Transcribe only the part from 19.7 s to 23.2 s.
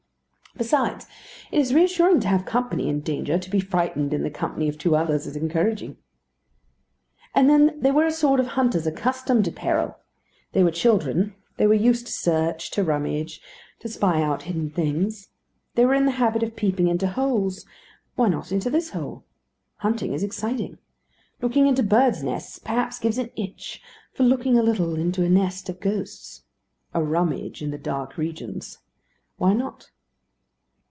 Hunting is exciting. Looking into birds' nests perhaps gives